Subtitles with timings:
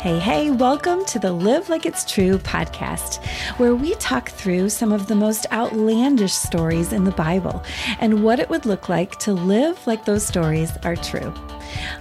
[0.00, 3.16] Hey, hey, welcome to the Live Like It's True podcast,
[3.58, 7.64] where we talk through some of the most outlandish stories in the Bible
[7.98, 11.34] and what it would look like to live like those stories are true.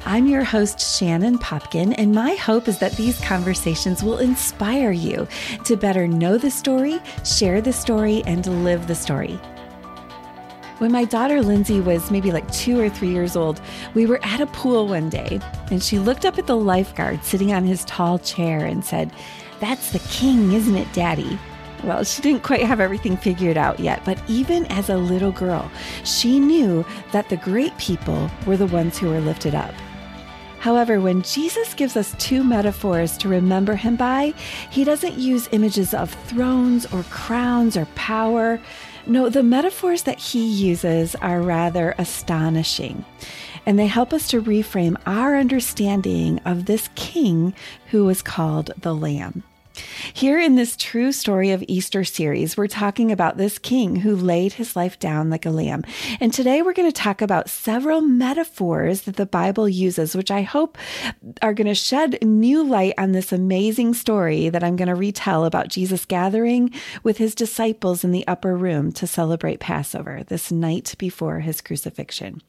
[0.05, 5.28] I'm your host, Shannon Popkin, and my hope is that these conversations will inspire you
[5.66, 9.40] to better know the story, share the story, and live the story.
[10.79, 13.59] When my daughter Lindsay was maybe like two or three years old,
[13.96, 15.39] we were at a pool one day
[15.71, 19.12] and she looked up at the lifeguard sitting on his tall chair and said,
[19.59, 21.40] That's the king, isn't it, Daddy?
[21.84, 25.71] Well, she didn't quite have everything figured out yet, but even as a little girl,
[26.04, 29.73] she knew that the great people were the ones who were lifted up.
[30.59, 34.34] However, when Jesus gives us two metaphors to remember him by,
[34.70, 38.59] he doesn't use images of thrones or crowns or power.
[39.10, 43.06] No, the metaphors that he uses are rather astonishing,
[43.66, 47.54] and they help us to reframe our understanding of this king
[47.92, 49.44] who was called the Lamb.
[50.13, 54.54] Here in this true story of Easter series, we're talking about this king who laid
[54.54, 55.84] his life down like a lamb.
[56.20, 60.41] And today we're going to talk about several metaphors that the Bible uses, which I
[60.41, 60.77] hope
[61.41, 65.45] are going to shed new light on this amazing story that I'm going to retell
[65.45, 66.71] about Jesus gathering
[67.03, 72.41] with his disciples in the upper room to celebrate Passover, this night before his crucifixion.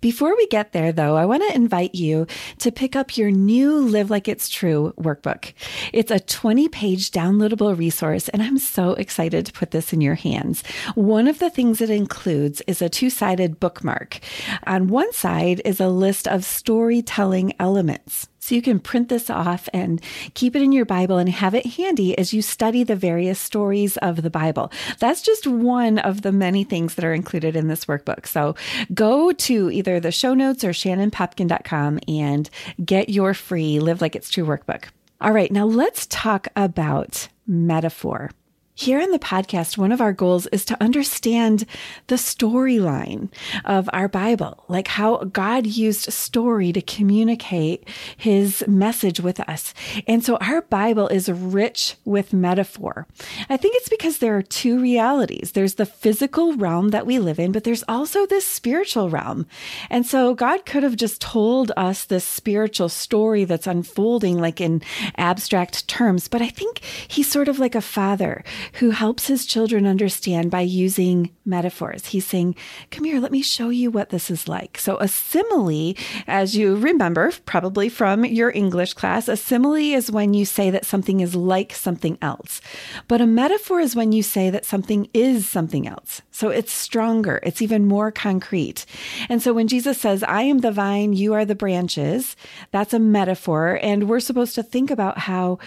[0.00, 3.80] Before we get there, though, I want to invite you to pick up your new
[3.80, 5.52] Live Like It's True workbook.
[5.92, 10.14] It's a 20 page downloadable resource, and I'm so excited to put this in your
[10.14, 10.62] hands.
[10.94, 14.20] One of the things it includes is a two sided bookmark.
[14.68, 18.28] On one side is a list of storytelling elements.
[18.48, 20.00] So you can print this off and
[20.32, 23.98] keep it in your Bible and have it handy as you study the various stories
[23.98, 24.72] of the Bible.
[25.00, 28.26] That's just one of the many things that are included in this workbook.
[28.26, 28.54] So
[28.94, 32.48] go to either the show notes or shannonpopkin.com and
[32.82, 34.84] get your free Live Like It's True workbook.
[35.20, 38.30] All right, now let's talk about metaphor.
[38.78, 41.66] Here in the podcast, one of our goals is to understand
[42.06, 43.28] the storyline
[43.64, 49.74] of our Bible, like how God used story to communicate his message with us.
[50.06, 53.08] And so our Bible is rich with metaphor.
[53.50, 57.40] I think it's because there are two realities there's the physical realm that we live
[57.40, 59.48] in, but there's also this spiritual realm.
[59.90, 64.82] And so God could have just told us this spiritual story that's unfolding like in
[65.16, 69.86] abstract terms, but I think he's sort of like a father who helps his children
[69.86, 72.06] understand by using metaphors.
[72.06, 72.54] He's saying,
[72.90, 74.78] Come here, let me show you what this is like.
[74.78, 75.94] So, a simile,
[76.26, 80.84] as you remember probably from your English class, a simile is when you say that
[80.84, 82.60] something is like something else.
[83.08, 86.22] But a metaphor is when you say that something is something else.
[86.30, 88.84] So, it's stronger, it's even more concrete.
[89.28, 92.36] And so, when Jesus says, I am the vine, you are the branches,
[92.70, 93.78] that's a metaphor.
[93.82, 95.58] And we're supposed to think about how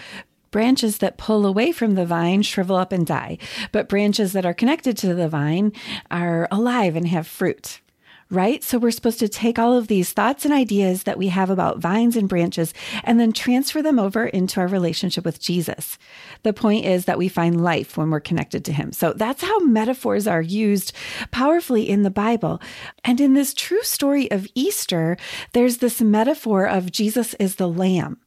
[0.52, 3.38] Branches that pull away from the vine shrivel up and die,
[3.72, 5.72] but branches that are connected to the vine
[6.10, 7.80] are alive and have fruit.
[8.30, 8.62] Right?
[8.62, 11.80] So we're supposed to take all of these thoughts and ideas that we have about
[11.80, 12.72] vines and branches
[13.04, 15.98] and then transfer them over into our relationship with Jesus.
[16.42, 18.92] The point is that we find life when we're connected to Him.
[18.92, 20.92] So that's how metaphors are used
[21.30, 22.60] powerfully in the Bible.
[23.04, 25.18] And in this true story of Easter,
[25.52, 28.18] there's this metaphor of Jesus is the Lamb.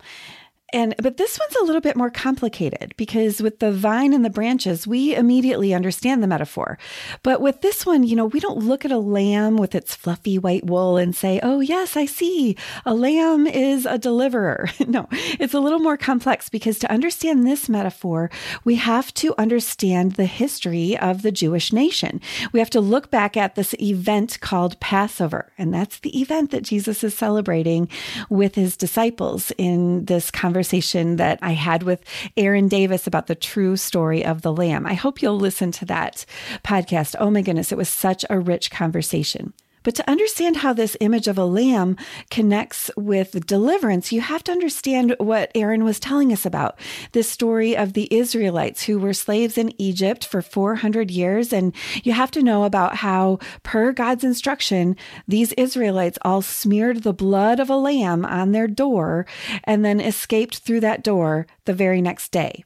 [0.75, 4.29] And but this one's a little bit more complicated because with the vine and the
[4.29, 6.77] branches, we immediately understand the metaphor.
[7.23, 10.37] But with this one, you know, we don't look at a lamb with its fluffy
[10.37, 12.57] white wool and say, "Oh, yes, I see.
[12.85, 15.07] A lamb is a deliverer." no,
[15.39, 18.29] it's a little more complex because to understand this metaphor,
[18.65, 22.19] we have to understand the history of the Jewish nation.
[22.51, 26.63] We have to look back at this event called Passover, and that's the event that
[26.63, 27.87] Jesus is celebrating
[28.29, 32.03] with his disciples in this conversation conversation that I had with
[32.35, 34.87] Erin Davis about the true story of the Lamb.
[34.87, 36.25] I hope you'll listen to that
[36.63, 37.15] podcast.
[37.19, 39.53] Oh my goodness, it was such a rich conversation.
[39.85, 41.95] But to understand how this image of a lamb
[42.31, 46.77] connects with deliverance, you have to understand what Erin was telling us about
[47.11, 51.53] this story of the Israelites who were slaves in Egypt for 400 years.
[51.53, 51.73] And
[52.03, 54.97] you have to know about how, per God's instruction,
[55.27, 59.27] these Israelites all smeared the blood of a lamb on their door
[59.65, 62.63] and then escaped through that door the very next day.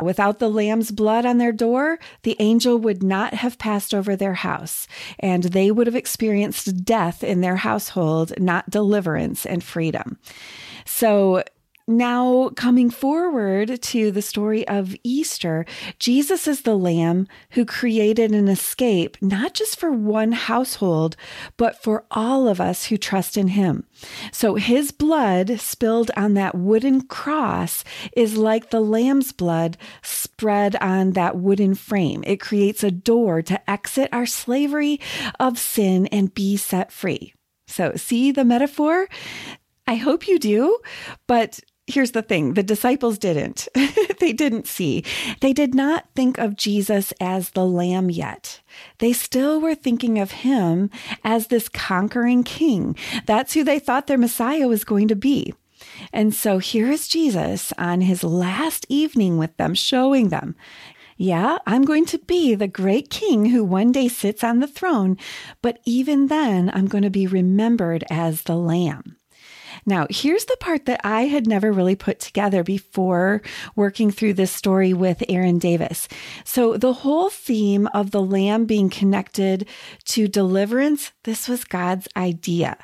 [0.00, 4.34] Without the lamb's blood on their door, the angel would not have passed over their
[4.34, 4.86] house,
[5.18, 10.18] and they would have experienced death in their household, not deliverance and freedom.
[10.84, 11.42] So,
[11.88, 15.64] now, coming forward to the story of Easter,
[15.98, 21.16] Jesus is the Lamb who created an escape, not just for one household,
[21.56, 23.86] but for all of us who trust in him.
[24.32, 31.12] So his blood spilled on that wooden cross is like the Lamb's blood spread on
[31.12, 32.22] that wooden frame.
[32.26, 35.00] It creates a door to exit our slavery
[35.40, 37.32] of sin and be set free.
[37.66, 39.08] So, see the metaphor?
[39.86, 40.78] I hope you do,
[41.26, 43.66] but here's the thing the disciples didn't.
[44.20, 45.04] they didn't see.
[45.40, 48.60] They did not think of Jesus as the lamb yet.
[48.98, 50.90] They still were thinking of him
[51.24, 52.96] as this conquering king.
[53.26, 55.54] That's who they thought their Messiah was going to be.
[56.12, 60.54] And so here is Jesus on his last evening with them, showing them,
[61.16, 65.16] yeah, I'm going to be the great king who one day sits on the throne,
[65.62, 69.17] but even then, I'm going to be remembered as the lamb.
[69.88, 73.40] Now, here's the part that I had never really put together before
[73.74, 76.08] working through this story with Erin Davis.
[76.44, 79.66] So, the whole theme of the lamb being connected
[80.10, 82.76] to deliverance, this was God's idea.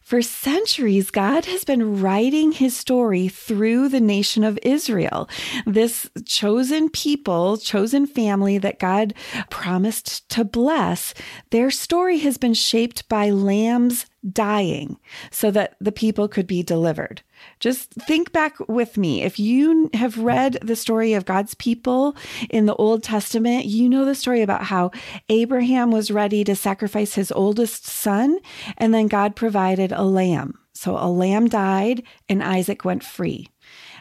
[0.00, 5.28] For centuries, God has been writing his story through the nation of Israel,
[5.66, 9.12] this chosen people, chosen family that God
[9.50, 11.14] promised to bless.
[11.50, 14.98] Their story has been shaped by lambs dying
[15.30, 17.22] so that the people could be delivered.
[17.60, 19.22] Just think back with me.
[19.22, 22.16] If you have read the story of God's people
[22.48, 24.90] in the Old Testament, you know the story about how
[25.28, 28.38] Abraham was ready to sacrifice his oldest son,
[28.78, 30.58] and then God provided a lamb.
[30.72, 33.48] So a lamb died, and Isaac went free.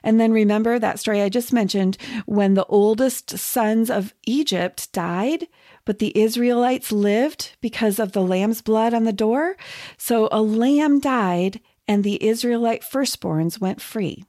[0.04, 5.48] And then remember that story I just mentioned when the oldest sons of Egypt died,
[5.86, 9.56] but the Israelites lived because of the lamb's blood on the door.
[9.98, 14.24] So a lamb died and the Israelite firstborns went free.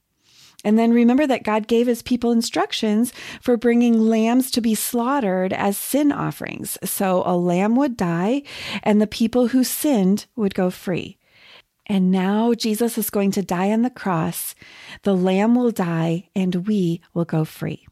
[0.65, 5.53] And then remember that God gave his people instructions for bringing lambs to be slaughtered
[5.53, 6.79] as sin offerings.
[6.83, 8.43] So a lamb would die,
[8.83, 11.19] and the people who sinned would go free.
[11.87, 14.55] And now Jesus is going to die on the cross.
[15.03, 17.87] The lamb will die, and we will go free.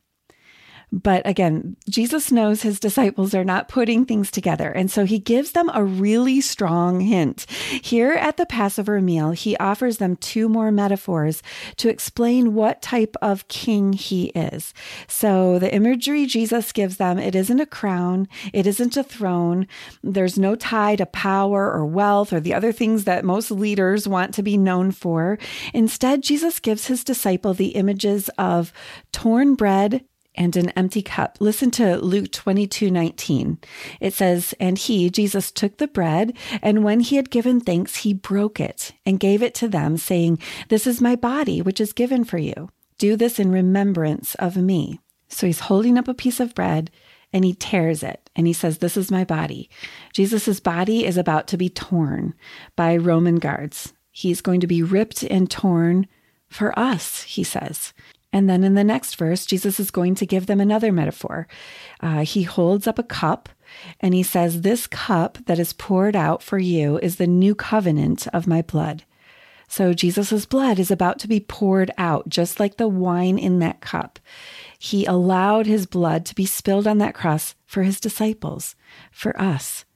[0.92, 4.70] But again, Jesus knows his disciples are not putting things together.
[4.70, 7.46] And so he gives them a really strong hint.
[7.82, 11.42] Here at the Passover meal, he offers them two more metaphors
[11.76, 14.74] to explain what type of king he is.
[15.08, 19.66] So the imagery Jesus gives them, it isn't a crown, it isn't a throne.
[20.02, 24.34] There's no tie to power or wealth or the other things that most leaders want
[24.34, 25.38] to be known for.
[25.72, 28.74] Instead, Jesus gives his disciple the images of
[29.10, 31.36] torn bread and an empty cup.
[31.40, 33.58] Listen to Luke 22 19.
[34.00, 38.14] It says, And he, Jesus, took the bread, and when he had given thanks, he
[38.14, 40.38] broke it and gave it to them, saying,
[40.68, 42.70] This is my body, which is given for you.
[42.98, 45.00] Do this in remembrance of me.
[45.28, 46.90] So he's holding up a piece of bread
[47.32, 49.70] and he tears it and he says, This is my body.
[50.12, 52.34] Jesus' body is about to be torn
[52.76, 53.92] by Roman guards.
[54.10, 56.06] He's going to be ripped and torn
[56.48, 57.94] for us, he says.
[58.32, 61.46] And then in the next verse, Jesus is going to give them another metaphor.
[62.00, 63.48] Uh, he holds up a cup
[64.00, 68.26] and he says, This cup that is poured out for you is the new covenant
[68.28, 69.04] of my blood.
[69.68, 73.80] So Jesus' blood is about to be poured out, just like the wine in that
[73.80, 74.18] cup.
[74.78, 78.74] He allowed his blood to be spilled on that cross for his disciples,
[79.10, 79.86] for us.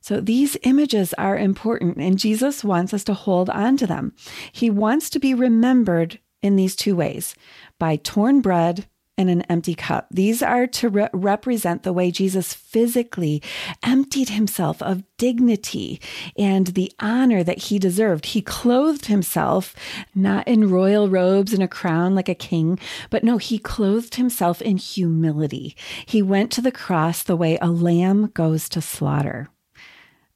[0.00, 4.14] So these images are important, and Jesus wants us to hold on to them.
[4.52, 7.34] He wants to be remembered in these two ways
[7.78, 8.86] by torn bread
[9.18, 10.06] and an empty cup.
[10.12, 13.42] These are to re- represent the way Jesus physically
[13.82, 16.00] emptied himself of dignity
[16.38, 18.26] and the honor that he deserved.
[18.26, 19.74] He clothed himself
[20.14, 22.78] not in royal robes and a crown like a king,
[23.10, 25.76] but no, he clothed himself in humility.
[26.06, 29.48] He went to the cross the way a lamb goes to slaughter.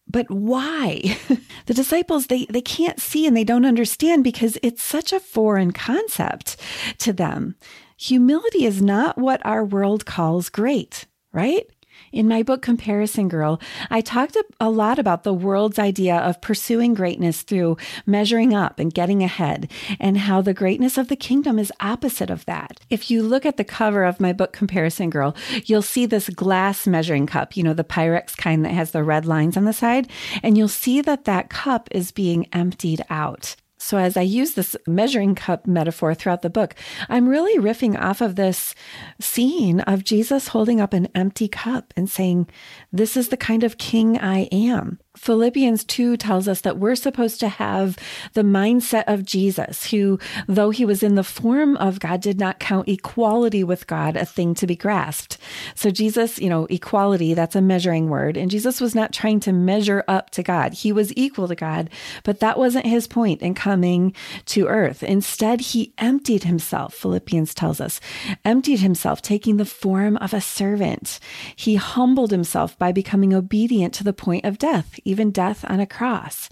[0.07, 1.19] But why?
[1.67, 5.73] the disciples, they, they can't see and they don't understand because it's such a foreign
[5.73, 6.57] concept
[6.99, 7.57] to them.
[7.97, 11.67] Humility is not what our world calls great, right?
[12.13, 13.59] In my book, Comparison Girl,
[13.91, 18.93] I talked a lot about the world's idea of pursuing greatness through measuring up and
[18.93, 22.81] getting ahead, and how the greatness of the kingdom is opposite of that.
[22.91, 26.87] If you look at the cover of my book, Comparison Girl, you'll see this glass
[26.87, 30.11] measuring cup, you know, the Pyrex kind that has the red lines on the side,
[30.43, 33.57] and you'll see that that cup is being emptied out.
[33.85, 36.77] So, as I use this measuring cup metaphor throughout the book,
[37.09, 38.77] I'm really riffing off of this
[39.21, 42.47] scene of Jesus holding up an empty cup and saying,
[42.93, 45.01] This is the kind of king I am.
[45.17, 47.99] Philippians 2 tells us that we're supposed to have
[48.33, 52.59] the mindset of Jesus, who, though he was in the form of God, did not
[52.59, 55.37] count equality with God a thing to be grasped.
[55.75, 58.39] So, Jesus, you know, equality, that's a measuring word.
[58.39, 60.73] And Jesus was not trying to measure up to God.
[60.73, 61.91] He was equal to God,
[62.25, 64.15] but that wasn't his point in coming
[64.47, 65.03] to earth.
[65.03, 68.01] Instead, he emptied himself, Philippians tells us,
[68.47, 71.21] emptied himself, taking the form of a servant.
[71.55, 75.87] He humbled himself by becoming obedient to the point of death even death on a
[75.87, 76.49] cross.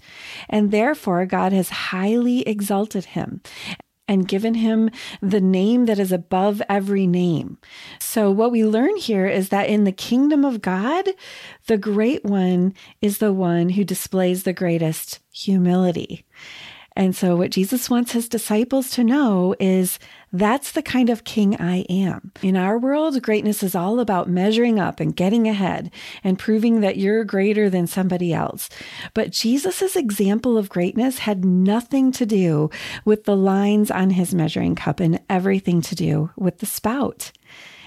[0.49, 3.41] And therefore, God has highly exalted him
[4.11, 4.89] and given him
[5.21, 7.57] the name that is above every name.
[7.99, 11.07] So, what we learn here is that in the kingdom of God,
[11.67, 16.25] the great one is the one who displays the greatest humility.
[16.93, 19.97] And so, what Jesus wants his disciples to know is
[20.33, 22.31] that's the kind of king I am.
[22.41, 25.91] In our world, greatness is all about measuring up and getting ahead
[26.23, 28.69] and proving that you're greater than somebody else.
[29.13, 32.69] But Jesus' example of greatness had nothing to do
[33.03, 37.31] with the lines on his measuring cup and everything to do with the spout.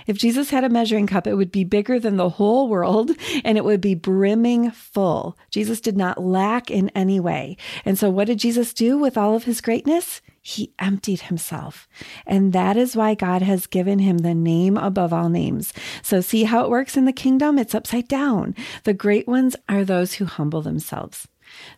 [0.06, 3.10] If Jesus had a measuring cup, it would be bigger than the whole world
[3.44, 5.38] and it would be brimming full.
[5.50, 7.56] Jesus did not lack in any way.
[7.84, 10.20] And so, what did Jesus do with all of his greatness?
[10.46, 11.88] He emptied himself.
[12.26, 15.72] And that is why God has given him the name above all names.
[16.02, 17.58] So, see how it works in the kingdom?
[17.58, 18.54] It's upside down.
[18.82, 21.28] The great ones are those who humble themselves.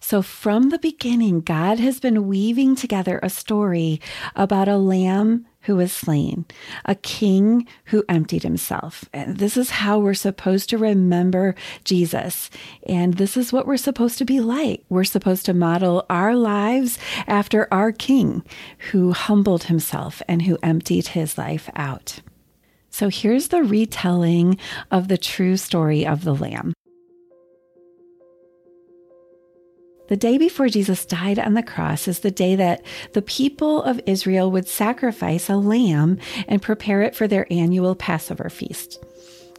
[0.00, 4.00] So, from the beginning, God has been weaving together a story
[4.34, 6.46] about a lamb who was slain,
[6.84, 9.04] a king who emptied himself.
[9.12, 11.54] And this is how we're supposed to remember
[11.84, 12.50] Jesus.
[12.88, 14.84] And this is what we're supposed to be like.
[14.88, 18.44] We're supposed to model our lives after our king
[18.90, 22.20] who humbled himself and who emptied his life out.
[22.90, 24.58] So here's the retelling
[24.90, 26.72] of the true story of the Lamb.
[30.08, 32.82] The day before Jesus died on the cross is the day that
[33.12, 38.48] the people of Israel would sacrifice a lamb and prepare it for their annual Passover
[38.48, 39.04] feast.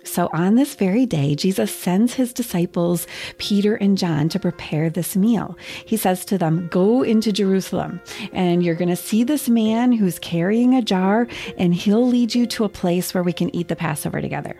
[0.07, 3.07] So, on this very day, Jesus sends his disciples,
[3.39, 5.57] Peter and John, to prepare this meal.
[5.85, 7.99] He says to them, Go into Jerusalem,
[8.31, 11.27] and you're going to see this man who's carrying a jar,
[11.57, 14.57] and he'll lead you to a place where we can eat the Passover together.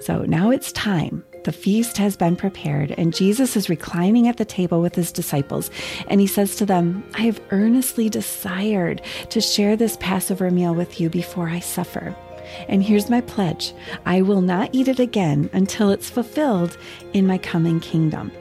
[0.00, 1.24] So now it's time.
[1.44, 5.70] The feast has been prepared, and Jesus is reclining at the table with his disciples.
[6.08, 11.00] And he says to them, I have earnestly desired to share this Passover meal with
[11.00, 12.14] you before I suffer.
[12.68, 13.72] And here's my pledge
[14.06, 16.76] I will not eat it again until it's fulfilled
[17.12, 18.32] in my coming kingdom.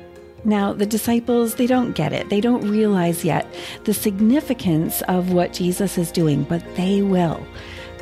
[0.44, 2.30] Now, the disciples, they don't get it.
[2.30, 7.46] They don't realize yet the significance of what Jesus is doing, but they will.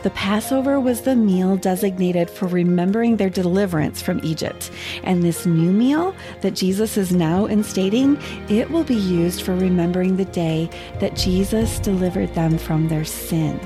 [0.06, 4.70] The Passover was the meal designated for remembering their deliverance from Egypt.
[5.04, 10.16] And this new meal that Jesus is now instating, it will be used for remembering
[10.16, 10.70] the day
[11.00, 13.60] that Jesus delivered them from their sin.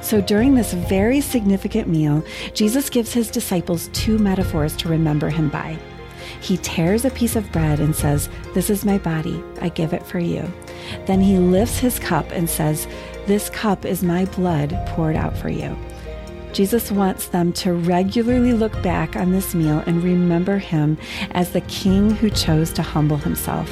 [0.00, 5.50] So during this very significant meal, Jesus gives his disciples two metaphors to remember him
[5.50, 5.78] by.
[6.40, 10.06] He tears a piece of bread and says, This is my body, I give it
[10.06, 10.50] for you.
[11.04, 12.86] Then he lifts his cup and says,
[13.28, 15.76] this cup is my blood poured out for you.
[16.54, 20.96] Jesus wants them to regularly look back on this meal and remember him
[21.32, 23.70] as the king who chose to humble himself,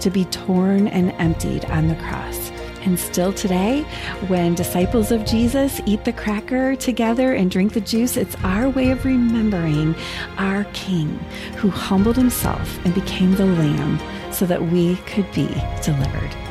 [0.00, 2.50] to be torn and emptied on the cross.
[2.82, 3.82] And still today,
[4.26, 8.90] when disciples of Jesus eat the cracker together and drink the juice, it's our way
[8.90, 9.94] of remembering
[10.36, 11.08] our King
[11.58, 14.00] who humbled himself and became the Lamb
[14.32, 15.48] so that we could be
[15.82, 16.45] delivered.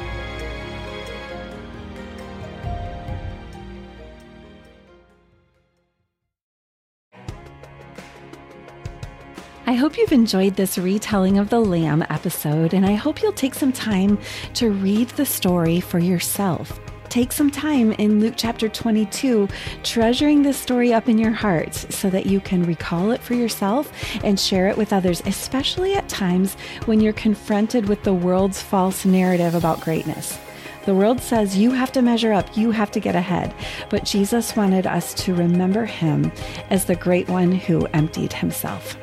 [9.68, 13.56] I hope you've enjoyed this retelling of the Lamb episode, and I hope you'll take
[13.56, 14.20] some time
[14.54, 16.80] to read the story for yourself.
[17.10, 19.50] Take some time in Luke chapter 22,
[19.82, 23.92] treasuring this story up in your heart so that you can recall it for yourself
[24.24, 26.54] and share it with others, especially at times
[26.86, 30.38] when you're confronted with the world's false narrative about greatness.
[30.86, 33.52] The world says you have to measure up, you have to get ahead.
[33.90, 36.32] But Jesus wanted us to remember him
[36.70, 38.96] as the great one who emptied himself.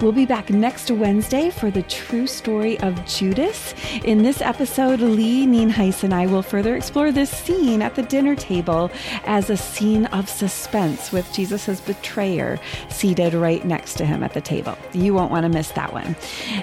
[0.00, 3.74] We'll be back next Wednesday for the true story of Judas.
[4.04, 8.36] In this episode, Lee Nienhuis and I will further explore this scene at the dinner
[8.36, 8.92] table
[9.24, 14.40] as a scene of suspense with Jesus' betrayer seated right next to him at the
[14.40, 14.78] table.
[14.92, 16.14] You won't want to miss that one.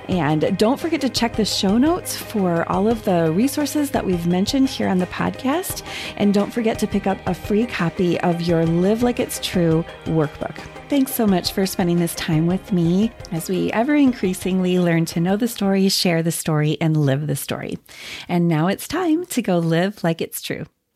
[0.07, 4.25] And don't forget to check the show notes for all of the resources that we've
[4.25, 5.83] mentioned here on the podcast.
[6.15, 9.83] And don't forget to pick up a free copy of your Live Like It's True
[10.05, 10.74] workbook.
[10.87, 15.19] Thanks so much for spending this time with me as we ever increasingly learn to
[15.19, 17.79] know the story, share the story, and live the story.
[18.29, 20.67] And now it's time to go live like it's true.